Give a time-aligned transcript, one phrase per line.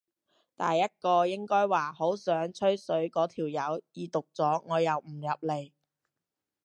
[0.57, 5.71] 第一個應機話好想吹水嗰條友已讀咗我又唔入嚟